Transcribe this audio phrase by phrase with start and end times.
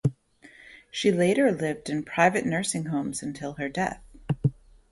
[0.89, 4.01] She later lived in private nursing homes until her death.